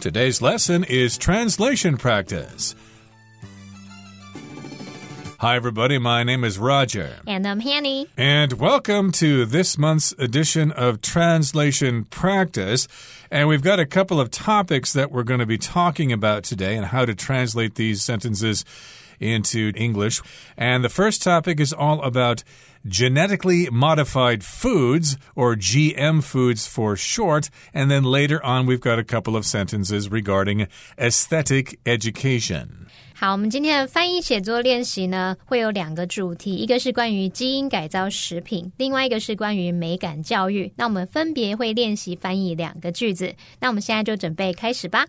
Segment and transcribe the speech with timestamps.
[0.00, 2.74] Today's lesson is translation practice.
[5.38, 5.98] Hi, everybody.
[5.98, 7.16] My name is Roger.
[7.26, 8.08] And I'm Hanny.
[8.16, 12.88] And welcome to this month's edition of Translation Practice.
[13.30, 16.76] And we've got a couple of topics that we're going to be talking about today
[16.76, 18.64] and how to translate these sentences
[19.18, 20.20] into English.
[20.56, 22.44] And the first topic is all about
[22.85, 27.49] genetically modified foods, or GM foods for short.
[27.73, 32.67] And then later on, we've got a couple of sentences regarding aesthetic education.
[33.13, 40.73] 好，我们今天的翻译写作练习呢，会有两个主题，一个是关于基因改造食品，另外一个是关于美感教育。
[40.75, 43.35] 那我们分别会练习翻译两个句子。
[43.59, 45.05] 那我们现在就准备开始吧。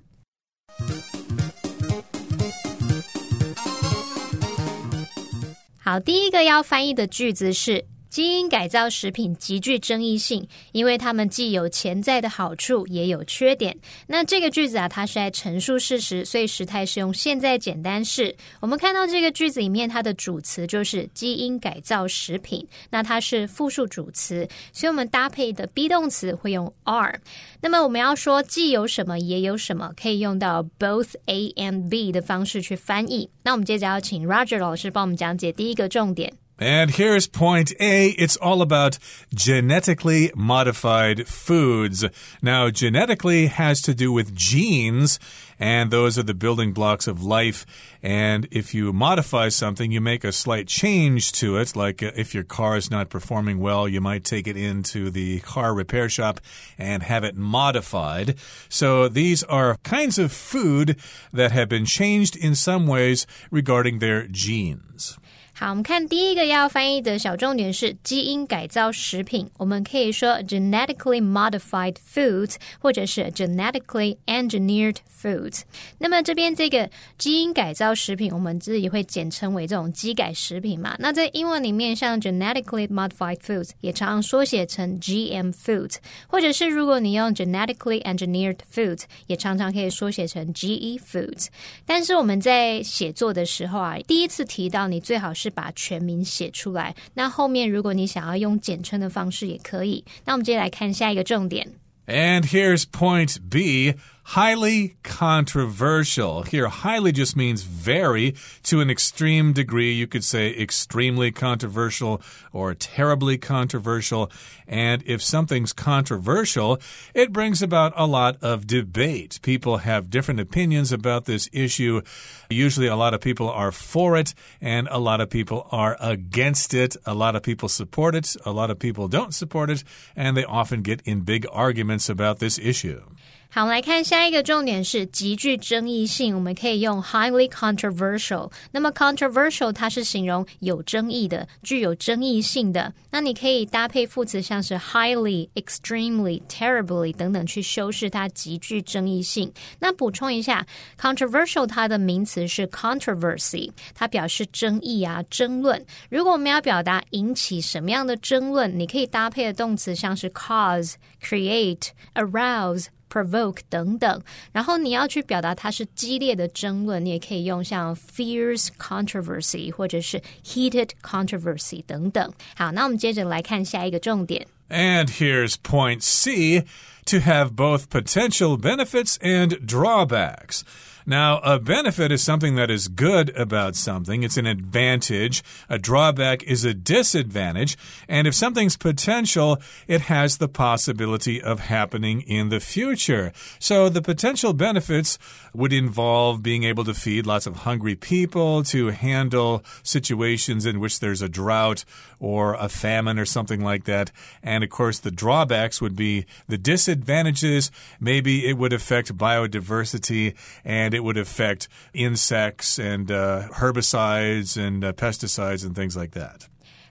[5.87, 7.85] 好，第一个要翻译的句子是。
[8.17, 13.77] 基因改造食品极具争议性，因为它们既有潜在的好处，也有缺点。
[14.07, 18.35] 那这个句子啊，它是在陈述事实，所以时态是用现在简单式。
[18.59, 27.21] 我们看到这个句子里面，它的主词就是基因改造食品，那它是复数主词，所以我们搭配的 be 动词会用 are。
[27.61, 33.29] 那么我们要说既有什么也有什么，可以用到 both A and B 的方式去翻译。
[33.43, 36.33] 那我们接着要请 Roger 老师帮我们讲解第一个重点。
[36.59, 38.09] And here's point A.
[38.09, 38.97] It's all about
[39.31, 42.03] genetically modified foods.
[42.41, 45.19] Now, genetically has to do with genes,
[45.59, 47.63] and those are the building blocks of life.
[48.01, 51.75] And if you modify something, you make a slight change to it.
[51.75, 55.41] Like uh, if your car is not performing well, you might take it into the
[55.41, 56.39] car repair shop
[56.79, 58.35] and have it modified.
[58.67, 60.97] So these are kinds of food
[61.31, 65.19] that have been changed in some ways regarding their genes.
[65.59, 69.49] 好，我们看第一个要翻译的小重点是基因改造食品。
[69.57, 75.61] 我们可以说 genetically modified foods，或者是 genetically engineered foods。
[75.97, 80.95] 那么这边这个基因改造食品，我们自己会简称为这种基改食品嘛？
[80.99, 85.95] 那在英文里面，像 genetically modified foods 也常常缩写成 GM foods，
[86.27, 91.47] 或者是如果你用 genetically engineered foods，也常常可以缩写成 GE foods。
[91.83, 95.46] 但是我们在写作的时候啊，第一次提到你最好是。
[95.49, 96.95] 把全名写出来。
[97.13, 100.03] 那后面如果你想要用简称的方式也可以。
[100.25, 101.67] 那我们接下来看下一个重点。
[102.07, 103.95] And here's point B
[104.31, 106.43] highly controversial.
[106.43, 109.93] Here, highly just means very to an extreme degree.
[109.93, 112.21] You could say extremely controversial
[112.51, 114.29] or terribly controversial.
[114.67, 116.77] And if something's controversial,
[117.13, 119.39] it brings about a lot of debate.
[119.43, 122.01] People have different opinions about this issue.
[122.49, 126.73] Usually, a lot of people are for it, and a lot of people are against
[126.73, 126.97] it.
[127.05, 129.85] A lot of people support it, a lot of people don't support it,
[130.17, 133.03] and they often get in big arguments about this issue.
[133.49, 138.51] 好，我们来看下一个重点是极具争议性，我们可以用 highly controversial。
[138.71, 142.93] 那么 controversial 它是形容有争议的、具有争议性的。
[143.09, 149.51] 那你可以搭配副词像是 highly、extremely、terribly 等等去修饰它极具争议性。
[149.79, 150.67] 那补充一下
[150.99, 155.83] ，controversial 它的名词是 controversy，它表示争议啊、争论。
[156.09, 162.87] 如果我们要表达引起什么样的争论，你可以搭配的动词像是 cause、create、arouse。
[163.11, 172.33] Provoke 等等，然后你要去表达它是激烈的争论，你也可以用像 fierce controversy 或者是 heated controversy 等等。
[172.55, 174.47] 好，那我们接着来看下一个重点。
[174.69, 176.63] And here's point C
[177.05, 180.63] to have both potential benefits and drawbacks.
[181.09, 184.23] Now, a benefit is something that is good about something.
[184.23, 185.41] It's an advantage.
[185.69, 187.77] A drawback is a disadvantage.
[188.09, 193.31] And if something's potential, it has the possibility of happening in the future.
[193.57, 195.17] So the potential benefits
[195.53, 200.99] would involve being able to feed lots of hungry people, to handle situations in which
[200.99, 201.85] there's a drought
[202.19, 204.11] or a famine or something like that.
[204.43, 207.71] And of course, the drawbacks would be the disadvantages.
[207.99, 214.93] Maybe it would affect biodiversity and it would affect insects and uh, herbicides and uh,
[214.93, 216.47] pesticides and things like that.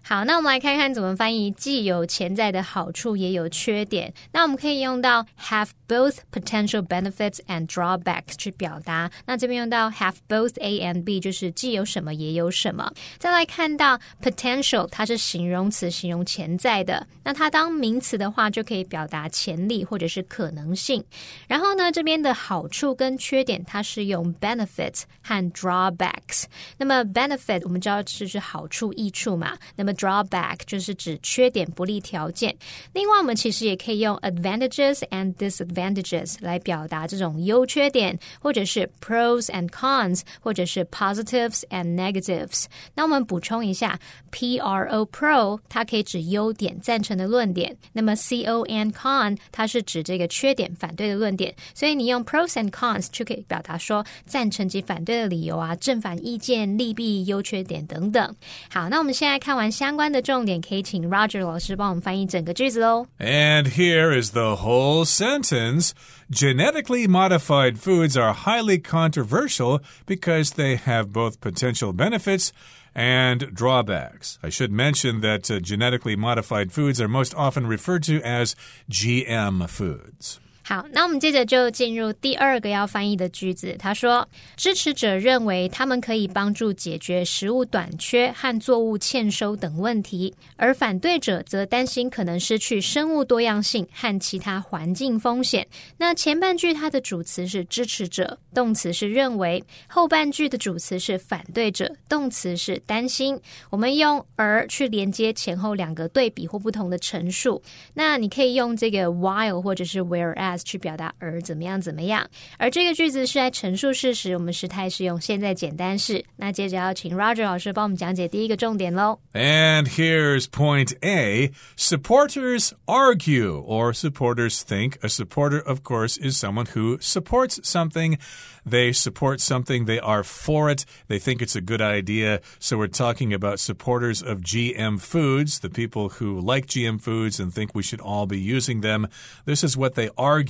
[0.08, 4.14] 好，那我们来看看怎么翻译，既有潜在的好处，也有缺点。
[4.30, 9.10] 那我们可以用到 have both potential benefits and drawbacks 去表达。
[9.26, 12.88] 那这边用到 have both A and B，就是既有什么也有什么。
[13.18, 17.04] 再来看到 potential，它是形容词，形容潜在的。
[17.24, 21.04] 那它当名词的话，就可以表达潜力或者是可能性。
[21.48, 26.44] 然后呢，这边的好处跟缺点，它是用 benefits 和 drawbacks。
[26.78, 29.58] 那么 benefit 我们知道是是好处、益处嘛。
[29.74, 32.54] 那么 drawback 就是指缺点、不利条件。
[32.92, 42.64] 另外，我们其实也可以用 advantages and disadvantages 来表达这种优缺点，或者是 pros and cons，或者是 positives and negatives。
[42.94, 43.98] 那我们补充一下
[44.30, 51.54] ，pro pro 它可以指优点、赞成的论点，那么 con con 它是指这个缺点、反对的论点。
[51.74, 58.34] 所以你用 pros and cons 就可以表达说赞成及反对的理由啊，正反意见、利弊、优缺点等等。
[58.70, 63.05] 好，那我们现在看完下相关的重点，可以请 Roger 老师帮我们翻译整个句子喽。
[63.19, 65.91] And here is the whole sentence.
[66.31, 72.51] Genetically modified foods are highly controversial because they have both potential benefits
[72.93, 74.37] and drawbacks.
[74.41, 78.55] I should mention that uh, genetically modified foods are most often referred to as
[78.89, 80.39] GM foods.
[80.68, 83.76] 好，那我们接着就进入第二个要翻译的句子。
[83.78, 95.64] 他说，支持者认为他们可以帮助解决食物短缺和作物欠收等问题，而反对者则担心可能失去生物多样性和其他环境风险。
[95.98, 103.40] 那前半句它的主词是支持者，动词是认为；后半句的主词是反对者，动词是担心。
[103.70, 107.62] 我们用而去连接前后两个对比或不同的陈述。
[107.94, 110.55] 那你可以用这个 while 或者是 whereas。
[110.63, 112.27] 去表达而怎么样怎么样，
[112.57, 116.23] 而这个句子是在陈述事实，我们时态是用现在简单式。
[116.35, 119.19] 那接着要请 Roger 老师帮我们讲解第一个重点喽。
[119.33, 124.93] And here's point A: supporters argue, or supporters think.
[125.01, 128.17] A supporter, of course, is someone who supports something.
[128.63, 132.41] They support something, they are for it, they think it's a good idea.
[132.59, 137.51] So we're talking about supporters of GM foods, the people who like GM foods and
[137.51, 139.07] think we should all be using them.
[139.45, 140.44] This is what they argue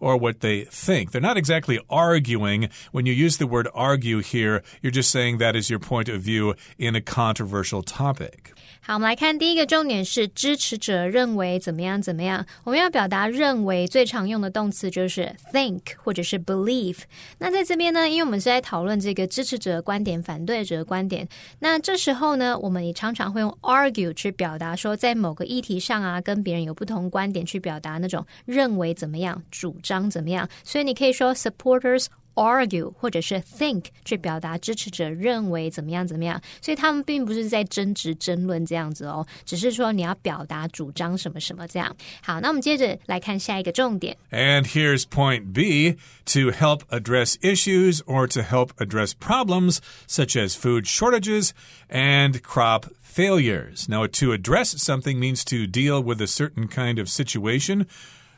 [0.00, 1.10] or what they think.
[1.10, 2.68] They're not exactly arguing.
[2.92, 6.22] When you use the word argue here, you're just saying that is your point of
[6.22, 8.52] view in a controversial topic.
[8.84, 12.44] 好，我们来看第一个重点是支持者认为怎么样怎么样。
[12.64, 16.98] 我们要表达认为最常用的动词就是 think 或者是 believe。
[17.38, 21.28] 那在这边呢，因为我们是在讨论这个支持者的观点、反对者的观点，
[21.60, 30.48] 那这时候呢，我们也常常会用 argue 去表达说，在某个议题上啊，跟别人有不同观点，去表达那种认为怎么 样、主张怎么样。
[30.64, 41.94] 所以你可以说 supporters。argue 或者是 think 去表达支持者认为怎么样怎么样，所以他们并不是在争执争论这样子哦，只是说你要表达主张什么什么这样。
[42.22, 44.16] 好，那我们接着来看下一个重点。
[44.30, 50.86] And here's point B to help address issues or to help address problems such as food
[50.86, 51.50] shortages
[51.90, 53.90] and crop failures.
[53.90, 57.86] Now, to address something means to deal with a certain kind of situation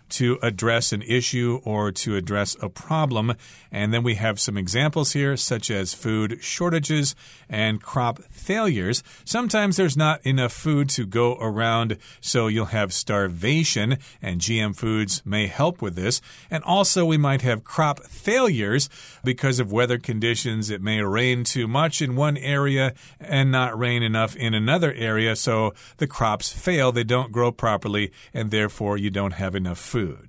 [0.09, 3.33] to address an issue or to address a problem.
[3.71, 7.15] And then we have some examples here, such as food shortages
[7.47, 9.03] and crop failures.
[9.25, 15.21] Sometimes there's not enough food to go around, so you'll have starvation, and GM foods
[15.23, 16.21] may help with this.
[16.49, 18.89] And also, we might have crop failures
[19.23, 20.69] because of weather conditions.
[20.69, 25.35] It may rain too much in one area and not rain enough in another area,
[25.35, 29.98] so the crops fail, they don't grow properly, and therefore you don't have enough food
[29.99, 30.28] food.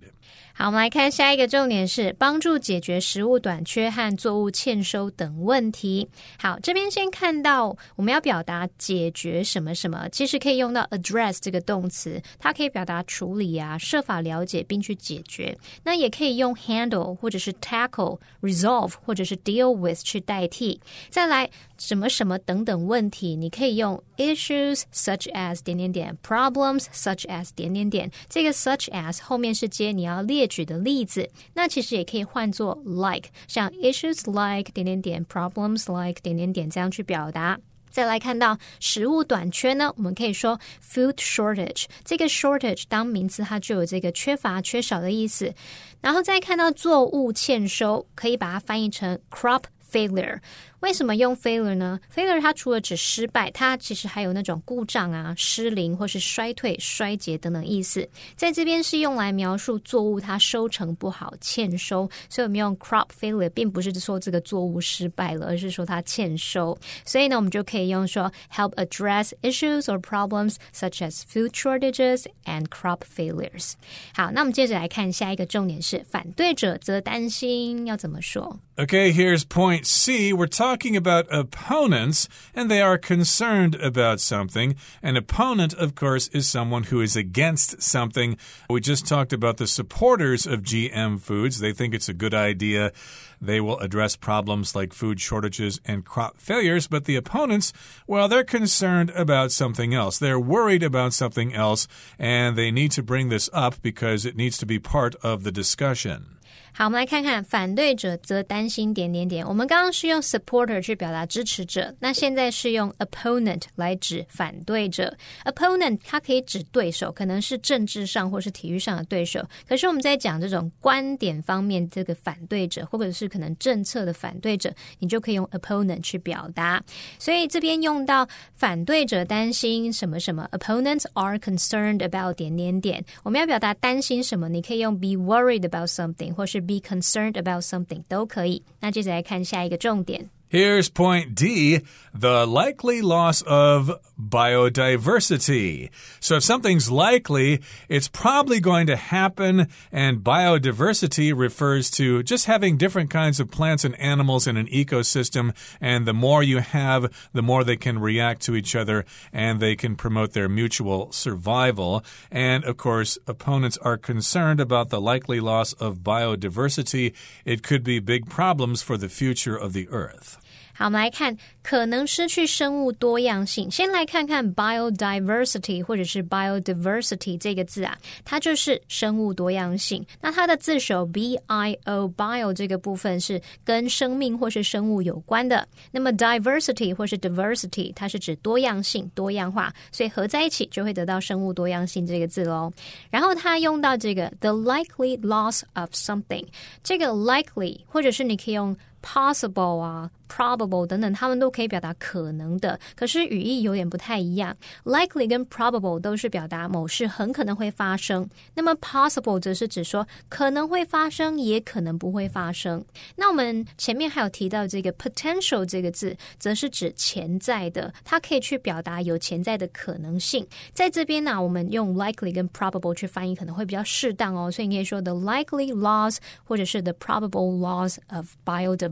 [0.61, 6.07] 好，我们来看下一个重点是帮助解决食物短缺和作物欠收等问题。
[6.39, 15.57] 好，这边先看到我们要表达解决什么什么，其实可以用到 address 这个动词，它可以表达处理啊，设法了解并去解决。
[15.83, 20.79] 那也可以用 handle 或者是 tackle、resolve 或者是 deal with 去代替。
[21.09, 21.49] 再来
[21.79, 28.11] 什么什么等等问题，你可以用 issues such as 点点点 problems such as 点点点。
[28.29, 30.50] 这个 such as 后面是接你要列。
[30.51, 37.59] 举的例子，那其实也可以换作 like，像 issues like 点点点，problems like 点点点这样去表达。
[37.91, 41.87] 再来看到食物短缺呢，我们可以说 food shortage。
[42.05, 45.53] 这个 shortage 当名词，它就有这个缺乏、缺少的意思。
[46.01, 50.39] 然后再看到作物欠收，可以把它翻译成 crop failure。
[50.82, 52.00] 为什么用 failure 呢？
[52.14, 58.08] failure 它除了指失败，它其实还有那种故障啊、失灵或是衰退、衰竭等等意思。
[58.36, 66.78] 在这边是用来描述作物它收成不好、欠收，所以我们用 crop failure，并不是说这个作物失败了，而是说它欠收。
[67.04, 73.74] 所以呢，我们就可以用说 help address issues or problems such as food shortages and crop failures。
[74.14, 78.60] 好，那我们接着来看下一个重点是反对者则担心要怎么说。
[78.78, 80.34] Okay, here's point C.
[80.34, 84.77] We're talking talking about opponents, and they are concerned about something.
[85.03, 88.37] An opponent, of course, is someone who is against something.
[88.69, 91.59] We just talked about the supporters of GM foods.
[91.59, 92.93] They think it's a good idea.
[93.41, 97.73] They will address problems like food shortages and crop failures, but the opponents,
[98.07, 100.21] well, they're concerned about something else.
[100.21, 104.57] They're worried about something else, and they need to bring this up because it needs
[104.59, 106.37] to be part of the discussion.
[106.73, 109.47] 好，我们来看看反对者则担心点点点。
[109.47, 115.15] 我们刚刚是用 supporter 去表达支持者，那现在是用 opponent 来指反对者。
[115.45, 119.45] opponent 它可以指对手，可能是政治上或是体育上的对手。
[119.69, 126.83] 可是我们在讲这种观点方面，这个反对者或者是可能政策的反对者，你就可以用 opponent 去表达。
[127.19, 133.05] 所以这边用到反对者担心什么什么，opponents are concerned about 点点点。
[133.23, 138.64] 我们要表达担心什么，你可以用 be worried about something，或是 be concerned about something 都可以。
[138.82, 140.30] 那接着来看下一个重点。
[140.51, 145.91] Here's point D the likely loss of biodiversity.
[146.19, 152.77] So, if something's likely, it's probably going to happen, and biodiversity refers to just having
[152.77, 155.55] different kinds of plants and animals in an ecosystem.
[155.81, 159.77] And the more you have, the more they can react to each other and they
[159.77, 162.05] can promote their mutual survival.
[162.31, 167.15] And of course, opponents are concerned about the likely loss of biodiversity.
[167.45, 170.40] It could be big problems for the future of the Earth.
[170.81, 173.71] 好，我们来看可能失去生物多样性。
[173.71, 177.95] 先来看看 biodiversity 或者是 biodiversity 这个字啊，
[178.25, 180.03] 它就是生物多样性。
[180.23, 185.69] 那它的字首 b i o bio 这个部分是跟生命或是生物有关的。
[185.91, 192.73] 那么 diversity 或是 diversity 它是指多样性、多样化，所以合在一起就会得到生物多样性这个字喽。
[193.11, 196.47] 然后它用到这个 the likely loss of something，
[196.83, 200.11] 这个 likely 或者是你可以用 possible 啊。
[200.31, 204.57] probable 等等，他们都可以表达可能的，可是语义有点不太一样。
[204.85, 212.85] likely 跟 probable 都是表达某事很可能会发生，那么 possible 则是指说可能会发生，也可能不会发生。
[213.17, 220.47] 那我们前面还有提到这个 potential 这个字，则是指潜在的，它可以去表达有潜在的可能性。
[220.73, 228.90] 在这边呢，我们用 likely 跟 probable 去翻译可能会比较适当哦，所以你可以说 the likely loss 或者是 the probable loss of biodiversity。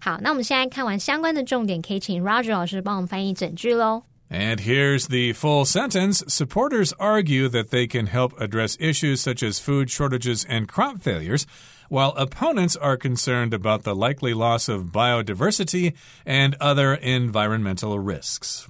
[0.00, 0.18] 好。
[0.22, 4.04] 那我们现在看完相关的重点，可以请 Roger 老师帮我们翻译整句喽。
[4.28, 6.24] And here's the full sentence.
[6.26, 11.44] Supporters argue that they can help address issues such as food shortages and crop failures,
[11.88, 15.92] while opponents are concerned about the likely loss of biodiversity
[16.24, 18.66] and other environmental risks.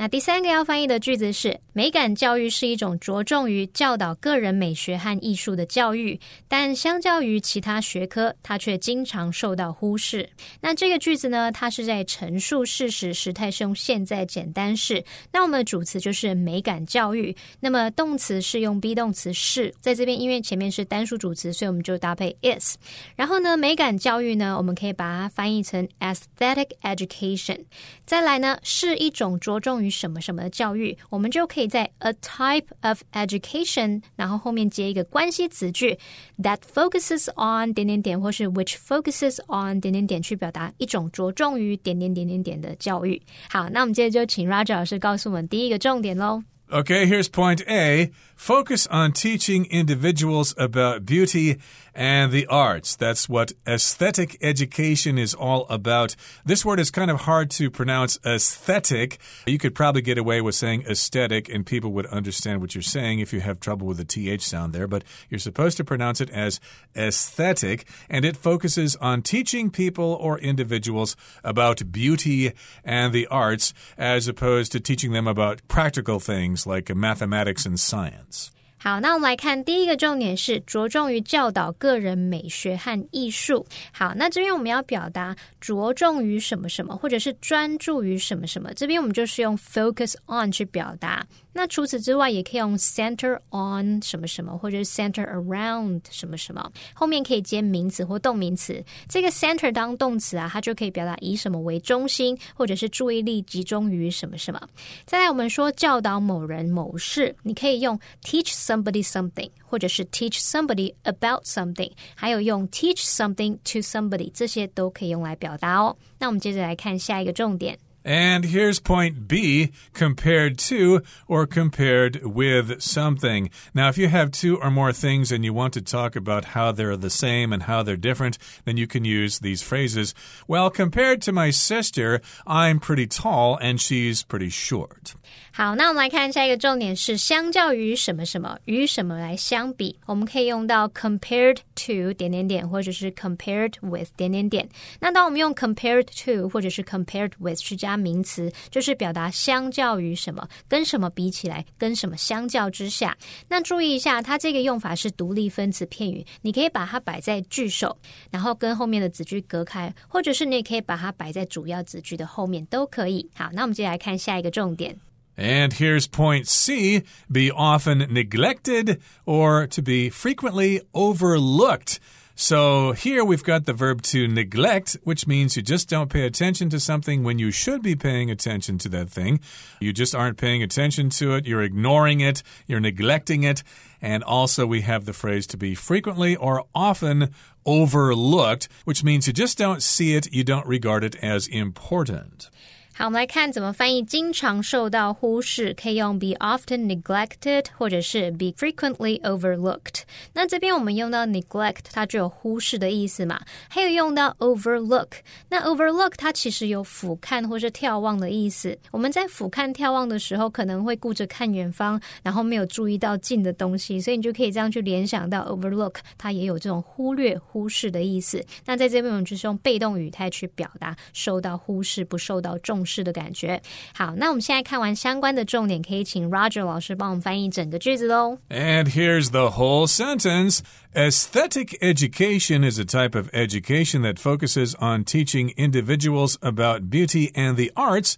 [0.00, 10.26] 那第三个要翻译的句子是：美感教育是一种着重于教导个人美学和艺术的教育，但相较于其他学科，它却经常受到忽视。
[10.58, 15.04] 那这个句子呢，它是在陈述事实，时态是用现在简单式。
[15.30, 22.76] 那我们的主词就是美感教育，那么动词是用 be 动词是，在这边因为前面是单数主词，所以我们就搭配 is。
[23.16, 27.66] 然后呢，美感教育呢，我们可以把它翻译成 aesthetic education。
[28.06, 35.97] 再来呢，是一种着重于什么什么的教育，我们就可以在 a type of education，然后后面接一个关系词句
[36.41, 43.21] that focuses on 点点点，或是 which focuses on 点点点，去表达一种着重于点点点点点的教育。
[43.49, 46.43] 好，那我们接着就请 Roger 老师告诉我们第一个重点喽。
[46.67, 48.09] Okay, here's point A.
[48.35, 51.59] Focus on teaching individuals about beauty
[52.00, 52.96] and the arts.
[52.96, 56.16] That's what aesthetic education is all about.
[56.46, 59.18] This word is kind of hard to pronounce aesthetic.
[59.46, 63.18] You could probably get away with saying aesthetic and people would understand what you're saying
[63.18, 66.30] if you have trouble with the TH sound there, but you're supposed to pronounce it
[66.30, 66.58] as
[66.96, 72.52] aesthetic and it focuses on teaching people or individuals about beauty
[72.82, 78.52] and the arts as opposed to teaching them about practical things like mathematics and science.
[78.82, 83.66] 好，那我们来看第一个重点是着重于教导个人美学和艺术。
[83.92, 91.26] 好，那这边我们要表达着重于什么什么，或者是专注于什么什么，这边我们就是用 focus on 去表达。
[91.52, 98.82] 那除此之外，也可以用 center on 什么什么，或者是 center around 什么什么，后面可以接名词或动名词。
[99.08, 104.60] 这个 center 当动词啊，它就可以表达以什么为中心，或者是注意力集中于什么什么。
[105.04, 115.96] 再来，我们说教导某人某事，你可以用 teach somebody something，或者是 teach somebody about something，还有用 teach something to somebody，这些都可以用来表达哦。
[116.18, 117.76] 那我们接着来看下一个重点。
[118.07, 123.49] And here's point B compared to or compared with something.
[123.73, 126.71] Now, if you have two or more things and you want to talk about how
[126.71, 130.13] they're the same and how they're different, then you can use these phrases.
[130.47, 135.15] Well, compared to my sister, I'm pretty tall and she's pretty short.
[135.51, 144.67] 好，那我们来看下一个重点是相较于什么什么与什么来相比，我们可以用到 compared to 点点点，或者是 compared with 点点点。
[144.99, 153.16] 那当我们用 compared to 或者是 compared with 去 加名词，就是表达相较于什么，跟什么比起来，跟什么相较之下。
[153.48, 157.98] 那注意一下，它这个用法是独立分词片语，你可以把它摆在句首，
[158.30, 163.28] 然后跟后面的子句隔开，或者是你也可以把它摆在主要子句的后面，都可以。
[163.34, 164.96] 好，那我们接下来看下一个重点。
[165.36, 171.96] And here's point C be often neglected or to be frequently overlooked.
[172.40, 176.70] So here we've got the verb to neglect, which means you just don't pay attention
[176.70, 179.40] to something when you should be paying attention to that thing.
[179.78, 181.46] You just aren't paying attention to it.
[181.46, 182.42] You're ignoring it.
[182.66, 183.62] You're neglecting it.
[184.00, 187.34] And also we have the phrase to be frequently or often
[187.66, 190.32] overlooked, which means you just don't see it.
[190.32, 192.48] You don't regard it as important.
[192.92, 200.02] 好，我们来看怎么翻译“经常受到忽视”，可以用 be often neglected，或者是 be frequently overlooked。
[200.34, 203.40] 那这边我们用到 neglect，它就有忽视的意思嘛。
[203.68, 205.06] 还有用到 overlook，
[205.48, 208.76] 那 overlook 它其实有俯瞰或是眺望的意思。
[208.90, 218.44] 我们在俯瞰、眺望的时候，可能会顾着看远方，然后没有注意到近的东西，所以你就可以这样去联想到 overlook，它也有这种忽略、忽视的意思。
[218.66, 222.95] 那在这边我们就是用被动语态去表达受到忽视、不受到重视。
[222.95, 223.61] 式的感觉。
[223.93, 228.37] 好，那我们现在看完相关的重点，可以请 Roger 老师帮我们翻译整个句子喽。
[228.49, 230.59] And here's the whole sentence.
[230.93, 237.55] Aesthetic education is a type of education that focuses on teaching individuals about beauty and
[237.55, 238.13] the arts,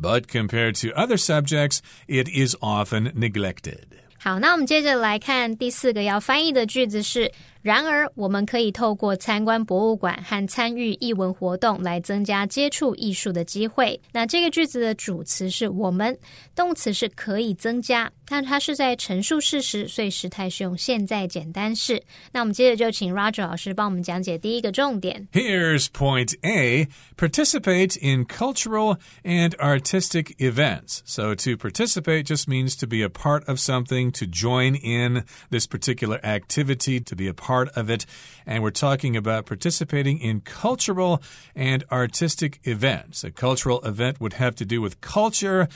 [0.00, 3.84] but compared to other subjects, it is often neglected.
[4.18, 7.30] 好，那我们接着来看第四个要翻译的句子是。
[7.62, 13.98] 然而，我们可以透过参观博物馆和参与艺文活动来增加接触艺术的机会。
[14.12, 16.14] 那这个句子的主词是我们，
[16.54, 22.02] 动词是可以增加，但它是在陈述事实，所以时态是用现在简单式。
[22.32, 25.26] 那我们接着就请 Roger 老师帮我们讲解第一个重点。
[25.32, 30.98] Here's point A: participate in cultural and artistic events.
[31.06, 35.66] So to participate just means to be a part of something, to join in this
[35.66, 38.05] particular activity, to be a part part of it.
[38.45, 41.19] And we're talking about participating in cultural
[41.55, 43.23] and artistic events.
[43.23, 45.67] A cultural event would have to do with culture.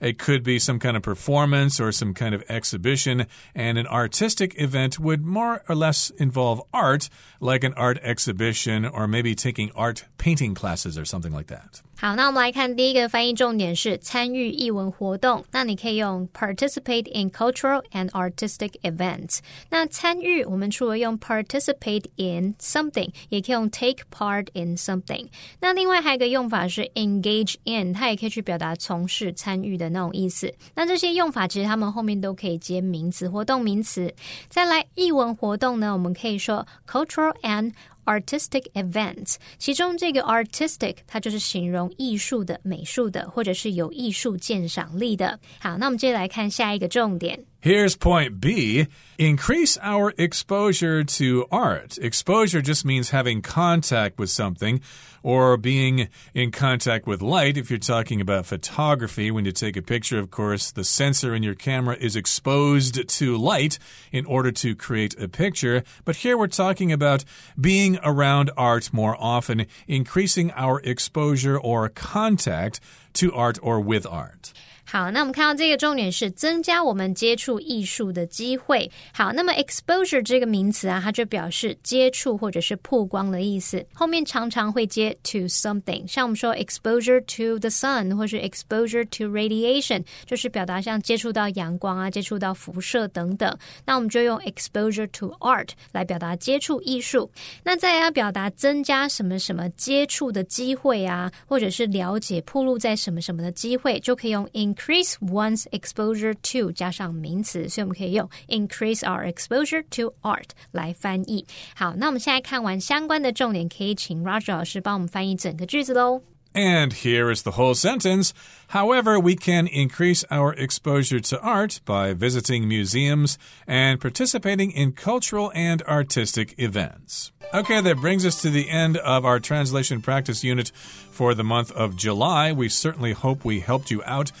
[0.00, 3.26] It could be some kind of performance or some kind of exhibition.
[3.54, 7.08] And an artistic event would more or less involve art,
[7.40, 11.82] like an art exhibition or maybe taking art painting classes or something like that.
[11.98, 15.42] 好，那我们来看第一个翻译重点是参与艺文活动。
[15.50, 19.38] 那你可以用 participate in cultural and artistic events。
[19.70, 25.28] 那参与，我们除了用 participate in something，也可以用 take part in something。
[25.60, 30.51] 那另外还有一个用法是 engage in，它也可以去表达从事、参与的 那种意思。
[30.73, 34.13] 那这些用法其实他们后面都可以接名词或动名词。
[34.49, 37.73] 再来，译文活动呢，我们可以说 cultural and
[38.05, 45.39] artistic events，其中这个 artistic 它就是形容艺术的、美术的，或者是有艺术鉴赏力的。
[45.59, 47.45] 好，那我们接着来看下一个重点。
[47.61, 48.87] Here's point B
[49.19, 51.99] increase our exposure to art.
[51.99, 54.81] Exposure just means having contact with something
[55.21, 57.57] or being in contact with light.
[57.57, 61.43] If you're talking about photography, when you take a picture, of course, the sensor in
[61.43, 63.77] your camera is exposed to light
[64.11, 65.83] in order to create a picture.
[66.03, 67.23] But here we're talking about
[67.59, 72.79] being around art more often, increasing our exposure or contact
[73.13, 74.51] to art or with art.
[74.91, 78.91] 好，那我们看到这个重点是增加我们接触艺术的机会。
[79.13, 93.57] 好，那么 exposure 这个名词啊，它就表示接触或者是曝光的意思，后面常常会接 to something，像我们说 exposure to the sun 或是 exposure to radiation，就是表达像接触到阳光啊，接触到辐射等等。
[93.85, 97.31] 那我们就用 exposure to art 来表达接触艺术。
[97.63, 104.75] 那再要表达增加什么什么接触的机会啊，或者是了解铺路在什么什么的机会，就可以用 in。
[104.80, 111.46] increase one's exposure to 加上名词，所以我们可以用 increase our exposure to art 来翻译。
[111.74, 116.22] 好，那我们现在看完相关的重点，可以请 Roger 老师帮我们翻译整个句子喽。
[116.54, 118.30] And here is the whole sentence.
[118.68, 123.36] However, we can increase our exposure to art by visiting museums
[123.66, 127.30] and participating in cultural and artistic events.
[127.52, 130.72] Okay, that brings us to the end of our translation practice unit
[131.10, 132.52] for the month of July.
[132.52, 134.32] We certainly hope we helped you out.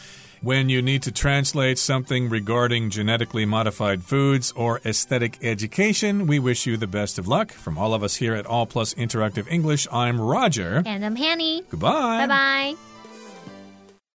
[0.43, 6.65] When you need to translate something regarding genetically modified foods or aesthetic education, we wish
[6.65, 7.51] you the best of luck.
[7.51, 10.81] From all of us here at All Plus Interactive English, I'm Roger.
[10.83, 11.61] And I'm Hanny.
[11.69, 12.25] Goodbye.
[12.25, 12.90] Bye bye.